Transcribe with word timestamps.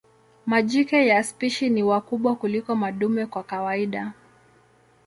Majike 0.45 1.07
ya 1.07 1.23
spishi 1.23 1.69
ni 1.69 1.83
wakubwa 1.83 2.35
kuliko 2.35 2.75
madume 2.75 3.25
kwa 3.25 3.43
kawaida. 3.43 4.13